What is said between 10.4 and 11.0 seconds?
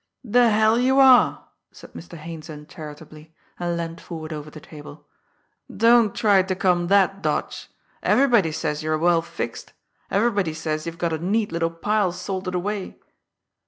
says you've